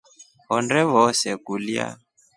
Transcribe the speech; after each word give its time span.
Honde 0.49 0.81
vose 0.93 1.29
kulya. 1.45 1.87